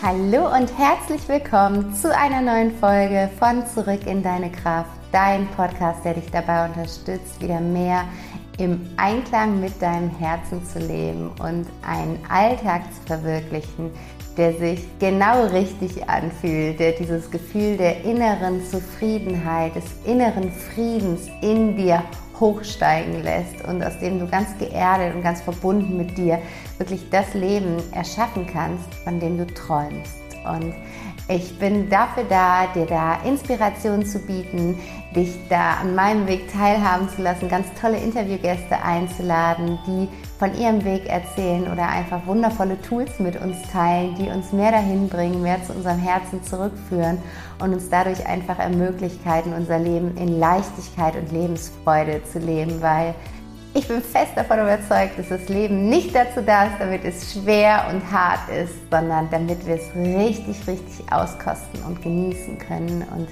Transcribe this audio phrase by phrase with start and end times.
[0.00, 6.04] Hallo und herzlich willkommen zu einer neuen Folge von Zurück in deine Kraft, dein Podcast,
[6.04, 8.04] der dich dabei unterstützt, wieder mehr
[8.58, 13.90] im Einklang mit deinem Herzen zu leben und einen Alltag zu verwirklichen,
[14.38, 21.76] der sich genau richtig anfühlt, der dieses Gefühl der inneren Zufriedenheit, des inneren Friedens in
[21.76, 22.02] dir
[22.38, 26.38] hochsteigen lässt und aus dem du ganz geerdet und ganz verbunden mit dir
[26.78, 30.14] wirklich das Leben erschaffen kannst, von dem du träumst.
[30.46, 30.72] Und
[31.28, 34.78] ich bin dafür da, dir da Inspiration zu bieten,
[35.14, 40.08] dich da an meinem Weg teilhaben zu lassen, ganz tolle Interviewgäste einzuladen, die
[40.38, 45.08] von ihrem Weg erzählen oder einfach wundervolle Tools mit uns teilen, die uns mehr dahin
[45.08, 47.18] bringen, mehr zu unserem Herzen zurückführen
[47.58, 53.14] und uns dadurch einfach ermöglichen, unser Leben in Leichtigkeit und Lebensfreude zu leben, weil
[53.74, 57.86] ich bin fest davon überzeugt, dass das Leben nicht dazu da ist, damit es schwer
[57.92, 63.04] und hart ist, sondern damit wir es richtig, richtig auskosten und genießen können.
[63.14, 63.28] Und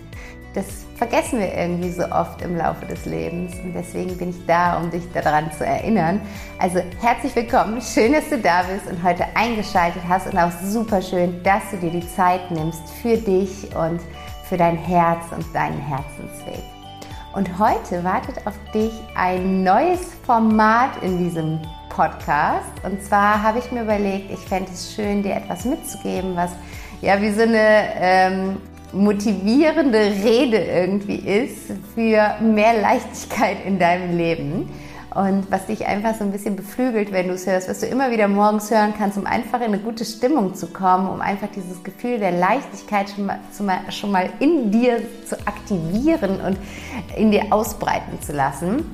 [0.57, 3.53] das vergessen wir irgendwie so oft im Laufe des Lebens.
[3.63, 6.21] Und deswegen bin ich da, um dich daran zu erinnern.
[6.59, 11.03] Also herzlich willkommen, schön, dass du da bist und heute eingeschaltet hast und auch super
[11.03, 14.01] schön, dass du dir die Zeit nimmst für dich und
[14.49, 16.65] für dein Herz und deinen Herzensweg.
[17.35, 22.73] Und heute wartet auf dich ein neues Format in diesem Podcast.
[22.83, 26.53] Und zwar habe ich mir überlegt, ich fände es schön, dir etwas mitzugeben, was
[27.03, 28.57] ja wie so eine ähm,
[28.93, 34.69] motivierende Rede irgendwie ist für mehr Leichtigkeit in deinem Leben
[35.17, 38.11] und was dich einfach so ein bisschen beflügelt, wenn du es hörst, was du immer
[38.11, 41.83] wieder morgens hören kannst, um einfach in eine gute Stimmung zu kommen, um einfach dieses
[41.83, 46.59] Gefühl der Leichtigkeit schon mal, schon mal in dir zu aktivieren und
[47.17, 48.85] in dir ausbreiten zu lassen.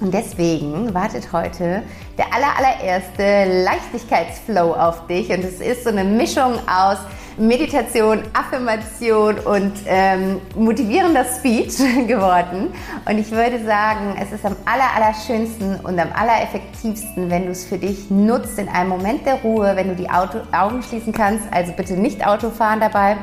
[0.00, 1.82] Und deswegen wartet heute
[2.18, 5.30] der aller, allererste Leichtigkeitsflow auf dich.
[5.30, 6.98] Und es ist so eine Mischung aus
[7.38, 12.72] Meditation, Affirmation und ähm, motivierender Speech geworden.
[13.04, 17.64] Und ich würde sagen, es ist am aller, allerschönsten und am allereffektivsten, wenn du es
[17.64, 21.44] für dich nutzt in einem Moment der Ruhe, wenn du die Auto Augen schließen kannst.
[21.52, 23.16] Also bitte nicht Auto fahren dabei,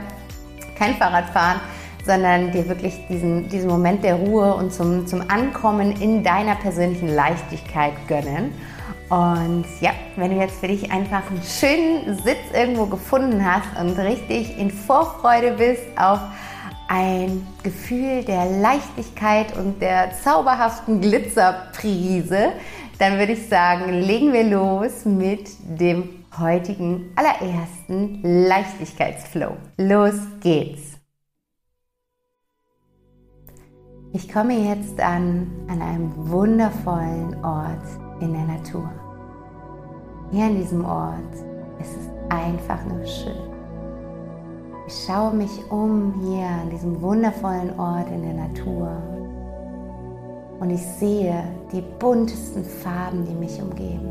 [0.77, 1.59] kein Fahrrad fahren
[2.05, 7.07] sondern dir wirklich diesen, diesen Moment der Ruhe und zum, zum Ankommen in deiner persönlichen
[7.07, 8.53] Leichtigkeit gönnen.
[9.13, 13.95] Und ja, wenn du jetzt für dich einfach einen schönen Sitz irgendwo gefunden hast und
[13.99, 16.19] richtig in Vorfreude bist auf
[16.87, 22.53] ein Gefühl der Leichtigkeit und der zauberhaften Glitzerprise,
[22.97, 26.09] dann würde ich sagen, legen wir los mit dem
[26.39, 29.57] heutigen allerersten Leichtigkeitsflow.
[29.77, 30.93] Los geht's!
[34.11, 37.85] Ich komme jetzt an, an einem wundervollen Ort
[38.19, 39.02] in der Natur.
[40.33, 41.31] Hier an diesem Ort
[41.79, 43.37] ist es einfach nur schön.
[44.87, 48.89] Ich schaue mich um hier an diesem wundervollen Ort in der Natur
[50.59, 54.09] und ich sehe die buntesten Farben, die mich umgeben.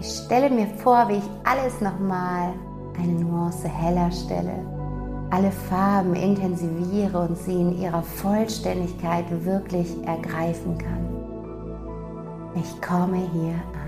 [0.00, 2.52] Ich stelle mir vor, wie ich alles nochmal
[2.98, 4.58] eine Nuance heller stelle
[5.30, 11.04] alle Farben intensiviere und sie in ihrer Vollständigkeit wirklich ergreifen kann.
[12.54, 13.85] Ich komme hier an.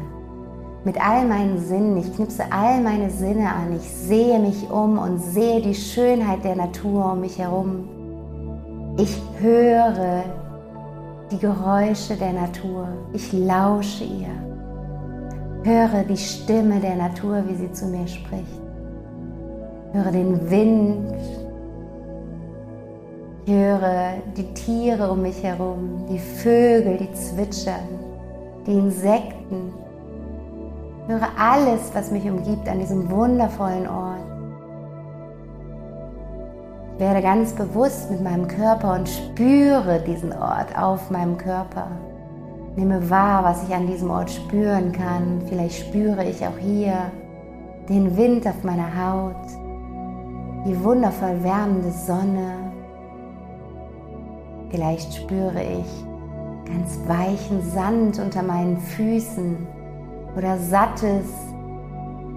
[0.88, 5.18] Mit all meinen Sinnen, ich knipse all meine Sinne an, ich sehe mich um und
[5.18, 7.86] sehe die Schönheit der Natur um mich herum.
[8.96, 10.24] Ich höre
[11.30, 14.32] die Geräusche der Natur, ich lausche ihr,
[15.62, 18.62] höre die Stimme der Natur, wie sie zu mir spricht.
[19.92, 21.12] Höre den Wind.
[23.44, 27.88] Ich höre die Tiere um mich herum, die Vögel, die zwitschern,
[28.66, 29.74] die Insekten.
[31.08, 34.20] Höre alles, was mich umgibt an diesem wundervollen Ort.
[36.92, 41.86] Ich werde ganz bewusst mit meinem Körper und spüre diesen Ort auf meinem Körper.
[42.76, 45.40] Nehme wahr, was ich an diesem Ort spüren kann.
[45.48, 47.10] Vielleicht spüre ich auch hier
[47.88, 49.46] den Wind auf meiner Haut,
[50.66, 52.52] die wundervoll wärmende Sonne.
[54.68, 56.04] Vielleicht spüre ich
[56.66, 59.77] ganz weichen Sand unter meinen Füßen
[60.36, 61.26] oder sattes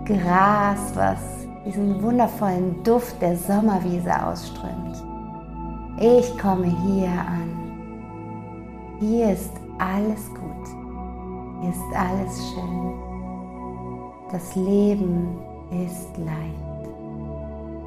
[0.05, 1.19] Gras, was
[1.65, 5.03] diesen wundervollen Duft der Sommerwiese ausströmt.
[5.99, 7.51] Ich komme hier an.
[8.99, 10.51] Hier ist alles gut.
[11.61, 12.93] Hier ist alles schön.
[14.31, 15.38] Das Leben
[15.85, 16.61] ist leicht.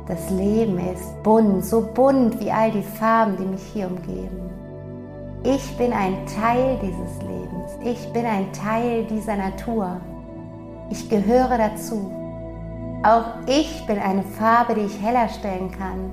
[0.06, 4.50] Das Leben ist bunt, so bunt wie all die Farben, die mich hier umgeben.
[5.46, 7.72] Ich bin ein Teil dieses Lebens.
[7.84, 10.00] Ich bin ein Teil dieser Natur.
[10.88, 12.10] Ich gehöre dazu.
[13.02, 16.10] Auch ich bin eine Farbe, die ich heller stellen kann,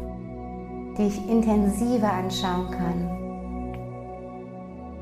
[0.97, 3.21] die ich intensiver anschauen kann.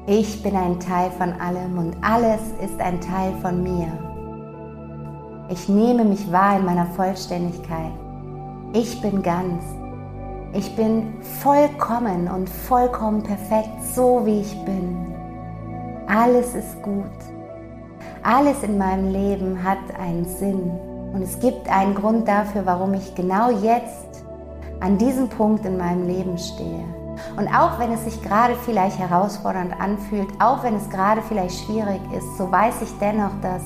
[0.06, 3.88] Ich bin ein Teil von allem und alles ist ein Teil von mir.
[5.50, 7.94] Ich nehme mich wahr in meiner Vollständigkeit.
[8.74, 9.64] Ich bin ganz.
[10.51, 11.13] Ich bin
[11.44, 15.13] vollkommen und vollkommen perfekt, so wie ich bin.
[16.07, 17.06] Alles ist gut.
[18.24, 20.72] Alles in meinem Leben hat einen Sinn.
[21.13, 24.24] Und es gibt einen Grund dafür, warum ich genau jetzt
[24.80, 26.84] an diesem Punkt in meinem Leben stehe.
[27.38, 32.01] Und auch wenn es sich gerade vielleicht herausfordernd anfühlt, auch wenn es gerade vielleicht schwierig
[32.18, 33.62] ist, so weiß ich dennoch, dass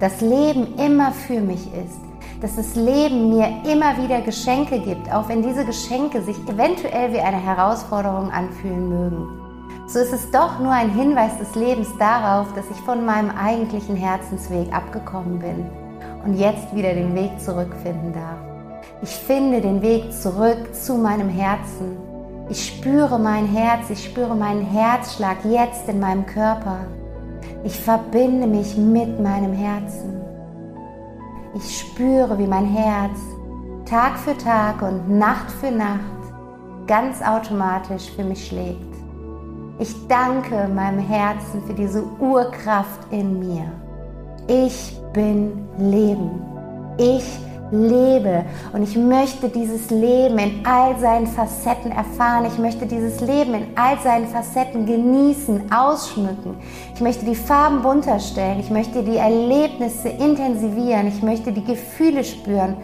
[0.00, 2.00] das Leben immer für mich ist
[2.44, 7.20] dass das Leben mir immer wieder Geschenke gibt, auch wenn diese Geschenke sich eventuell wie
[7.20, 9.40] eine Herausforderung anfühlen mögen.
[9.86, 13.96] So ist es doch nur ein Hinweis des Lebens darauf, dass ich von meinem eigentlichen
[13.96, 15.70] Herzensweg abgekommen bin
[16.26, 18.36] und jetzt wieder den Weg zurückfinden darf.
[19.00, 21.96] Ich finde den Weg zurück zu meinem Herzen.
[22.50, 26.80] Ich spüre mein Herz, ich spüre meinen Herzschlag jetzt in meinem Körper.
[27.64, 30.23] Ich verbinde mich mit meinem Herzen.
[31.56, 33.20] Ich spüre, wie mein Herz
[33.86, 36.00] Tag für Tag und Nacht für Nacht
[36.86, 38.94] ganz automatisch für mich schlägt.
[39.78, 43.70] Ich danke meinem Herzen für diese Urkraft in mir.
[44.48, 46.42] Ich bin Leben.
[46.98, 47.38] Ich
[47.70, 52.46] lebe und ich möchte dieses Leben in all seinen Facetten erfahren.
[52.46, 56.56] Ich möchte dieses Leben in all seinen Facetten genießen, ausschmücken.
[56.94, 58.60] Ich möchte die Farben bunter stellen.
[58.60, 61.08] Ich möchte die Erlebnisse intensivieren.
[61.08, 62.76] Ich möchte die Gefühle spüren.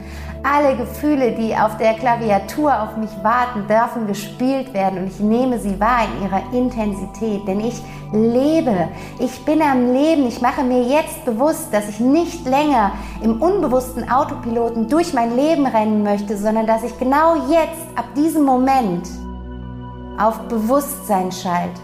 [0.43, 5.59] Alle Gefühle, die auf der Klaviatur auf mich warten, dürfen gespielt werden und ich nehme
[5.59, 7.83] sie wahr in ihrer Intensität, denn ich
[8.13, 8.89] lebe.
[9.19, 10.27] Ich bin am Leben.
[10.27, 12.93] Ich mache mir jetzt bewusst, dass ich nicht länger
[13.23, 18.45] im unbewussten Autopiloten durch mein Leben rennen möchte, sondern dass ich genau jetzt, ab diesem
[18.45, 19.09] Moment,
[20.19, 21.81] auf Bewusstsein schalte.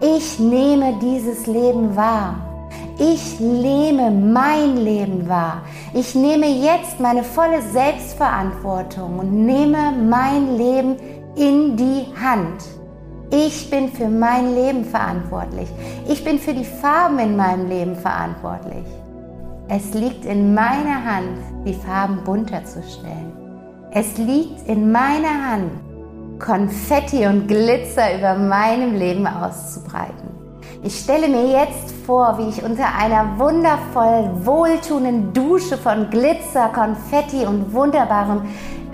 [0.00, 2.53] Ich nehme dieses Leben wahr.
[2.98, 5.62] Ich nehme mein Leben wahr.
[5.94, 10.96] Ich nehme jetzt meine volle Selbstverantwortung und nehme mein Leben
[11.34, 12.62] in die Hand.
[13.32, 15.68] Ich bin für mein Leben verantwortlich.
[16.08, 18.84] Ich bin für die Farben in meinem Leben verantwortlich.
[19.68, 23.32] Es liegt in meiner Hand, die Farben bunter zu stellen.
[23.90, 25.70] Es liegt in meiner Hand,
[26.38, 30.33] Konfetti und Glitzer über meinem Leben auszubreiten.
[30.82, 37.46] Ich stelle mir jetzt vor, wie ich unter einer wundervoll wohltuenden Dusche von Glitzer, Konfetti
[37.46, 38.42] und wunderbarem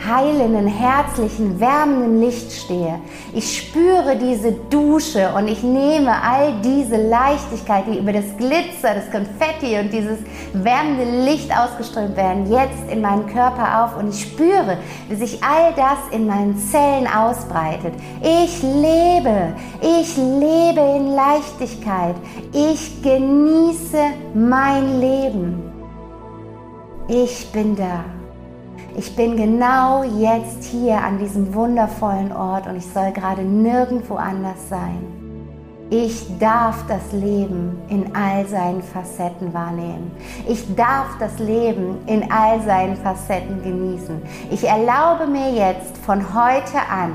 [0.07, 3.01] heilenden, herzlichen, wärmenden Licht stehe.
[3.33, 9.11] Ich spüre diese Dusche und ich nehme all diese Leichtigkeit, die über das Glitzer, das
[9.11, 10.19] Konfetti und dieses
[10.53, 15.73] wärmende Licht ausgeströmt werden, jetzt in meinen Körper auf und ich spüre, wie sich all
[15.75, 17.95] das in meinen Zellen ausbreitet.
[18.23, 22.17] Ich lebe, ich lebe in Leichtigkeit.
[22.53, 23.99] Ich genieße
[24.35, 25.63] mein Leben.
[27.09, 28.05] Ich bin da.
[28.97, 34.69] Ich bin genau jetzt hier an diesem wundervollen Ort und ich soll gerade nirgendwo anders
[34.69, 34.99] sein.
[35.93, 40.13] Ich darf das Leben in all seinen Facetten wahrnehmen.
[40.49, 44.23] Ich darf das Leben in all seinen Facetten genießen.
[44.51, 47.13] Ich erlaube mir jetzt von heute an,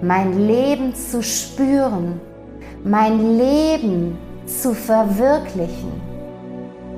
[0.00, 2.20] mein Leben zu spüren,
[2.82, 4.16] mein Leben
[4.46, 6.00] zu verwirklichen.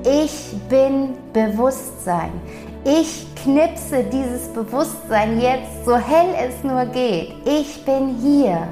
[0.05, 2.31] Ich bin Bewusstsein.
[2.85, 7.33] Ich knipse dieses Bewusstsein jetzt so hell es nur geht.
[7.45, 8.67] Ich bin hier.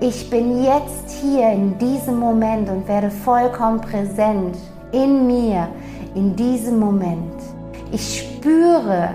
[0.00, 4.56] Ich bin jetzt hier in diesem Moment und werde vollkommen präsent
[4.92, 5.68] in mir,
[6.14, 7.42] in diesem Moment.
[7.92, 9.10] Ich spüre,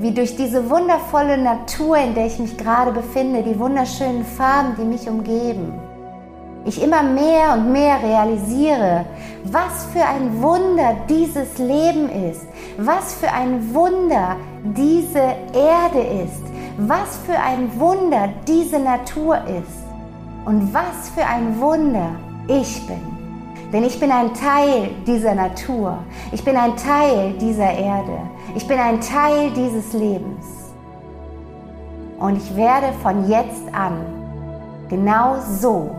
[0.00, 4.84] wie durch diese wundervolle Natur, in der ich mich gerade befinde, die wunderschönen Farben, die
[4.84, 5.74] mich umgeben,
[6.64, 9.04] ich immer mehr und mehr realisiere,
[9.44, 12.46] was für ein Wunder dieses Leben ist,
[12.78, 15.18] was für ein Wunder diese
[15.52, 16.42] Erde ist,
[16.78, 19.84] was für ein Wunder diese Natur ist
[20.44, 22.10] und was für ein Wunder
[22.48, 23.00] ich bin.
[23.72, 25.98] Denn ich bin ein Teil dieser Natur,
[26.32, 28.18] ich bin ein Teil dieser Erde,
[28.54, 30.46] ich bin ein Teil dieses Lebens.
[32.18, 34.04] Und ich werde von jetzt an
[34.88, 35.90] genau so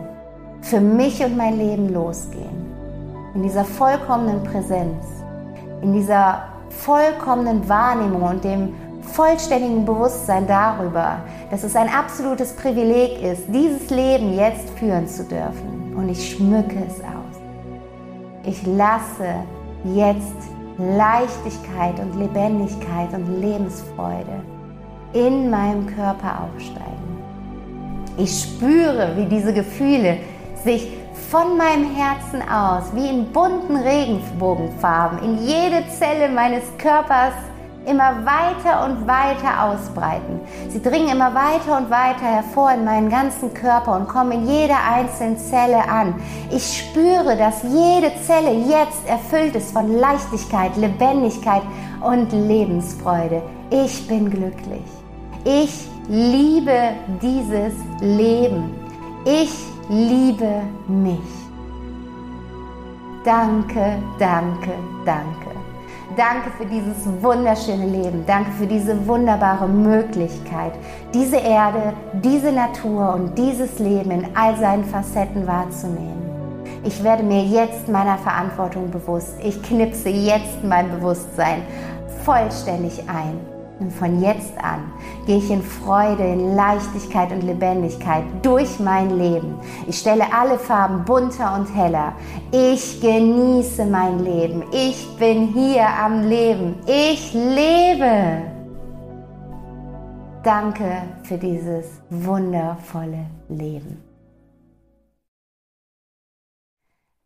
[0.62, 2.71] für mich und mein Leben losgehen.
[3.34, 5.06] In dieser vollkommenen Präsenz,
[5.82, 11.18] in dieser vollkommenen Wahrnehmung und dem vollständigen Bewusstsein darüber,
[11.50, 15.94] dass es ein absolutes Privileg ist, dieses Leben jetzt führen zu dürfen.
[15.96, 17.42] Und ich schmücke es aus.
[18.44, 19.36] Ich lasse
[19.84, 20.36] jetzt
[20.78, 24.42] Leichtigkeit und Lebendigkeit und Lebensfreude
[25.14, 26.92] in meinem Körper aufsteigen.
[28.18, 30.18] Ich spüre, wie diese Gefühle
[30.64, 37.34] sich von meinem Herzen aus, wie in bunten Regenbogenfarben, in jede Zelle meines Körpers
[37.86, 40.40] immer weiter und weiter ausbreiten.
[40.70, 44.78] Sie dringen immer weiter und weiter hervor in meinen ganzen Körper und kommen in jeder
[44.94, 46.14] einzelnen Zelle an.
[46.52, 51.64] Ich spüre, dass jede Zelle jetzt erfüllt ist von Leichtigkeit, Lebendigkeit
[52.02, 53.42] und Lebensfreude.
[53.72, 54.84] Ich bin glücklich.
[55.44, 58.76] Ich liebe dieses Leben.
[59.26, 59.52] Ich
[59.92, 61.20] liebe mich.
[63.26, 64.72] Danke, danke,
[65.06, 65.52] danke.
[66.16, 68.26] Danke für dieses wunderschöne Leben.
[68.26, 70.74] Danke für diese wunderbare Möglichkeit,
[71.14, 76.22] diese Erde, diese Natur und dieses Leben in all seinen Facetten wahrzunehmen.
[76.84, 79.36] Ich werde mir jetzt meiner Verantwortung bewusst.
[79.44, 81.62] Ich knipse jetzt mein Bewusstsein
[82.24, 83.61] vollständig ein.
[83.82, 84.94] Und von jetzt an
[85.26, 89.56] gehe ich in Freude, in Leichtigkeit und Lebendigkeit durch mein Leben.
[89.88, 92.14] Ich stelle alle Farben bunter und heller.
[92.52, 94.64] Ich genieße mein Leben.
[94.72, 96.76] Ich bin hier am Leben.
[96.86, 98.44] Ich lebe.
[100.44, 104.11] Danke für dieses wundervolle Leben.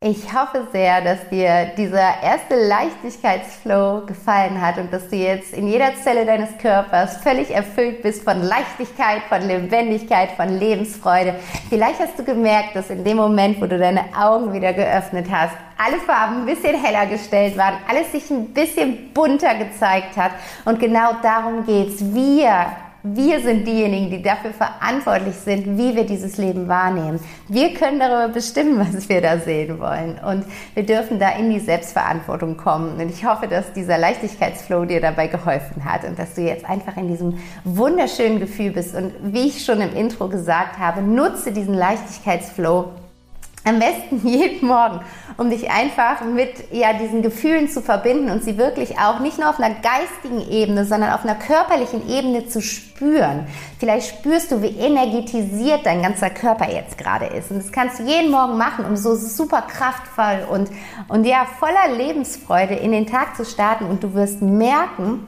[0.07, 5.67] Ich hoffe sehr, dass dir dieser erste Leichtigkeitsflow gefallen hat und dass du jetzt in
[5.67, 11.33] jeder Zelle deines Körpers völlig erfüllt bist von Leichtigkeit, von Lebendigkeit, von Lebensfreude.
[11.69, 15.55] Vielleicht hast du gemerkt, dass in dem Moment, wo du deine Augen wieder geöffnet hast,
[15.83, 20.33] alle Farben ein bisschen heller gestellt waren, alles sich ein bisschen bunter gezeigt hat.
[20.65, 22.13] Und genau darum geht's.
[22.13, 22.67] Wir
[23.07, 27.19] wir sind diejenigen, die dafür verantwortlich sind, wie wir dieses Leben wahrnehmen.
[27.47, 30.17] Wir können darüber bestimmen, was wir da sehen wollen.
[30.17, 30.43] Und
[30.73, 32.99] wir dürfen da in die Selbstverantwortung kommen.
[32.99, 36.97] Und ich hoffe, dass dieser Leichtigkeitsflow dir dabei geholfen hat und dass du jetzt einfach
[36.97, 38.95] in diesem wunderschönen Gefühl bist.
[38.95, 42.89] Und wie ich schon im Intro gesagt habe, nutze diesen Leichtigkeitsflow
[43.65, 45.01] am besten jeden Morgen,
[45.37, 49.49] um dich einfach mit ja, diesen Gefühlen zu verbinden und sie wirklich auch nicht nur
[49.49, 53.47] auf einer geistigen Ebene, sondern auf einer körperlichen Ebene zu spüren.
[53.79, 57.51] Vielleicht spürst du, wie energetisiert dein ganzer Körper jetzt gerade ist.
[57.51, 60.69] Und das kannst du jeden Morgen machen, um so super kraftvoll und,
[61.09, 63.85] und ja, voller Lebensfreude in den Tag zu starten.
[63.85, 65.25] Und du wirst merken,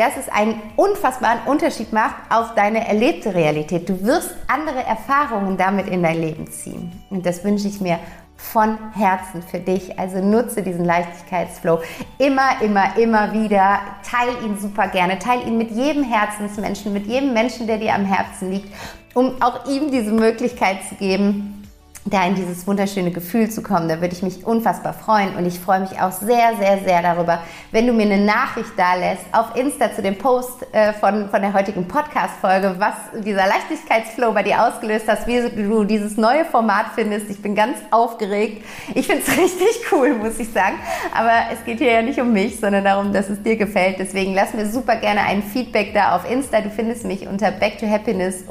[0.00, 3.86] dass es einen unfassbaren Unterschied macht auf deine erlebte Realität.
[3.86, 6.90] Du wirst andere Erfahrungen damit in dein Leben ziehen.
[7.10, 7.98] Und das wünsche ich mir
[8.34, 9.98] von Herzen für dich.
[9.98, 11.80] Also nutze diesen Leichtigkeitsflow
[12.16, 13.80] immer, immer, immer wieder.
[14.02, 15.18] Teil ihn super gerne.
[15.18, 18.74] Teil ihn mit jedem Herzensmenschen, mit jedem Menschen, der dir am Herzen liegt,
[19.12, 21.59] um auch ihm diese Möglichkeit zu geben,
[22.06, 23.88] da in dieses wunderschöne Gefühl zu kommen.
[23.88, 27.40] Da würde ich mich unfassbar freuen und ich freue mich auch sehr, sehr, sehr darüber,
[27.72, 31.42] wenn du mir eine Nachricht da lässt auf Insta zu dem Post äh, von, von
[31.42, 36.86] der heutigen Podcast-Folge, was dieser Leichtigkeitsflow bei dir ausgelöst hat, wie du dieses neue Format
[36.94, 37.28] findest.
[37.28, 38.64] Ich bin ganz aufgeregt.
[38.94, 40.76] Ich finde es richtig cool, muss ich sagen.
[41.14, 43.98] Aber es geht hier ja nicht um mich, sondern darum, dass es dir gefällt.
[43.98, 46.62] Deswegen lass mir super gerne ein Feedback da auf Insta.
[46.62, 48.44] Du findest mich unter back to happiness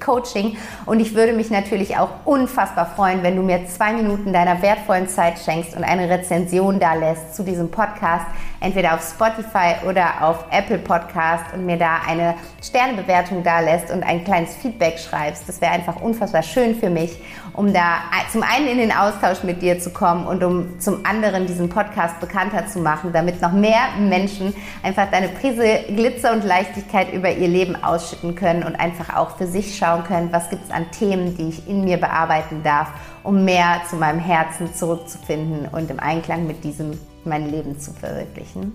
[0.00, 4.32] Coaching und ich würde mich natürlich auch unfassbar unfassbar freuen, wenn du mir zwei Minuten
[4.32, 8.26] deiner wertvollen Zeit schenkst und eine Rezension da lässt zu diesem Podcast,
[8.60, 14.02] entweder auf Spotify oder auf Apple Podcast und mir da eine Sternebewertung da lässt und
[14.02, 15.48] ein kleines Feedback schreibst.
[15.48, 17.18] Das wäre einfach unfassbar schön für mich,
[17.54, 21.46] um da zum einen in den Austausch mit dir zu kommen und um zum anderen
[21.46, 27.12] diesen Podcast bekannter zu machen, damit noch mehr Menschen einfach deine Prise Glitzer und Leichtigkeit
[27.12, 30.70] über ihr Leben ausschütten können und einfach auch für sich schauen können, was gibt es
[30.70, 32.88] an Themen, die ich in mir bearbeiten darf,
[33.22, 38.72] um mehr zu meinem Herzen zurückzufinden und im Einklang mit diesem mein Leben zu verwirklichen.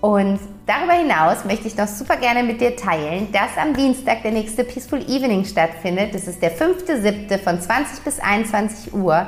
[0.00, 4.30] Und darüber hinaus möchte ich noch super gerne mit dir teilen, dass am Dienstag der
[4.30, 6.14] nächste Peaceful Evening stattfindet.
[6.14, 7.38] Das ist der 5.7.
[7.38, 9.26] von 20 bis 21 Uhr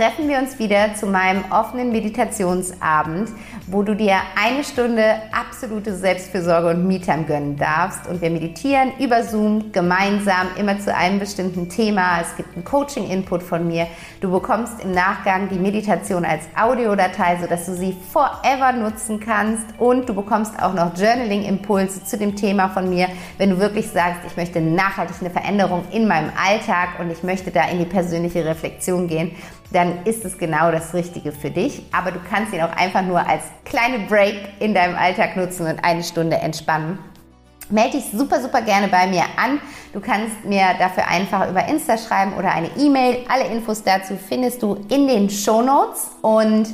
[0.00, 3.28] treffen wir uns wieder zu meinem offenen Meditationsabend,
[3.66, 8.06] wo du dir eine Stunde absolute Selbstfürsorge und Me-Time gönnen darfst.
[8.08, 12.22] Und wir meditieren über Zoom gemeinsam immer zu einem bestimmten Thema.
[12.22, 13.88] Es gibt einen Coaching-Input von mir.
[14.22, 19.66] Du bekommst im Nachgang die Meditation als Audiodatei, sodass du sie forever nutzen kannst.
[19.76, 24.20] Und du bekommst auch noch Journaling-Impulse zu dem Thema von mir, wenn du wirklich sagst,
[24.26, 28.46] ich möchte nachhaltig eine Veränderung in meinem Alltag und ich möchte da in die persönliche
[28.46, 29.32] Reflexion gehen
[29.72, 31.82] dann ist es genau das Richtige für dich.
[31.92, 35.84] Aber du kannst ihn auch einfach nur als kleine Break in deinem Alltag nutzen und
[35.84, 36.98] eine Stunde entspannen.
[37.70, 39.60] Melde dich super, super gerne bei mir an.
[39.92, 43.24] Du kannst mir dafür einfach über Insta schreiben oder eine E-Mail.
[43.28, 46.66] Alle Infos dazu findest du in den Show Notes und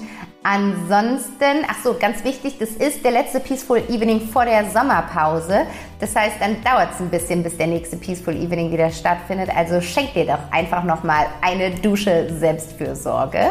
[0.49, 5.67] Ansonsten, ach so, ganz wichtig, das ist der letzte Peaceful Evening vor der Sommerpause.
[5.99, 9.50] Das heißt, dann dauert es ein bisschen, bis der nächste Peaceful Evening wieder stattfindet.
[9.57, 13.50] Also schenk dir doch einfach nochmal eine Dusche Selbstfürsorge.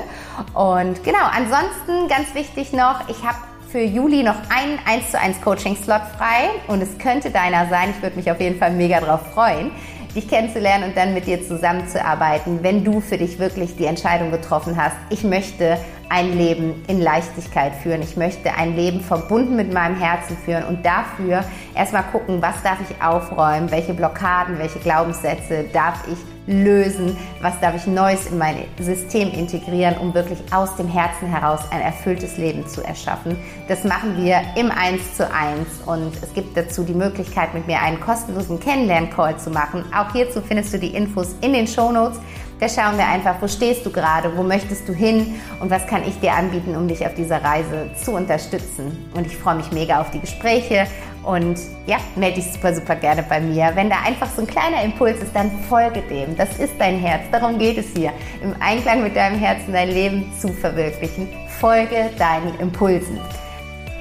[0.54, 5.42] Und genau, ansonsten ganz wichtig noch, ich habe für Juli noch einen 1 zu 1
[5.42, 7.90] Coaching Slot frei und es könnte deiner sein.
[7.90, 9.72] Ich würde mich auf jeden Fall mega drauf freuen
[10.16, 14.82] dich kennenzulernen und dann mit dir zusammenzuarbeiten, wenn du für dich wirklich die Entscheidung getroffen
[14.82, 15.78] hast, ich möchte
[16.10, 18.02] ein Leben in Leichtigkeit führen.
[18.02, 21.44] Ich möchte ein Leben verbunden mit meinem Herzen führen und dafür
[21.74, 27.76] erstmal gucken, was darf ich aufräumen, welche Blockaden, welche Glaubenssätze darf ich lösen, was darf
[27.76, 32.68] ich Neues in mein System integrieren, um wirklich aus dem Herzen heraus ein erfülltes Leben
[32.68, 33.38] zu erschaffen.
[33.68, 37.82] Das machen wir im 1 zu 1 und es gibt dazu die Möglichkeit, mit mir
[37.82, 39.84] einen kostenlosen Kennenlern-Call zu machen.
[39.96, 42.20] Auch hierzu findest du die Infos in den Show Notes.
[42.60, 46.08] Da schauen wir einfach, wo stehst du gerade, wo möchtest du hin und was kann
[46.08, 49.10] ich dir anbieten, um dich auf dieser Reise zu unterstützen.
[49.14, 50.88] Und ich freue mich mega auf die Gespräche
[51.26, 53.72] und ja, melde dich super, super gerne bei mir.
[53.74, 56.36] Wenn da einfach so ein kleiner Impuls ist, dann folge dem.
[56.36, 57.24] Das ist dein Herz.
[57.32, 58.12] Darum geht es hier.
[58.42, 61.28] Im Einklang mit deinem Herzen dein Leben zu verwirklichen.
[61.60, 63.20] Folge deinen Impulsen.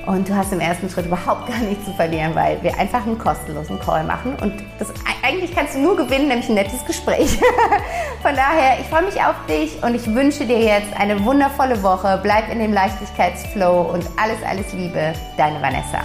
[0.06, 3.18] Und du hast im ersten Schritt überhaupt gar nichts zu verlieren, weil wir einfach einen
[3.18, 4.36] kostenlosen Call machen.
[4.40, 7.38] Und das eigentlich kannst du nur gewinnen, nämlich ein nettes Gespräch.
[8.22, 12.20] Von daher, ich freue mich auf dich und ich wünsche dir jetzt eine wundervolle Woche.
[12.22, 16.00] Bleib in dem Leichtigkeitsflow und alles, alles Liebe, deine Vanessa.